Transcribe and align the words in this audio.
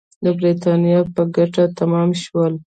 د 0.23 0.25
برېټانیا 0.39 0.99
په 1.15 1.21
ګټه 1.35 1.63
تمام 1.79 2.09
شول. 2.23 2.53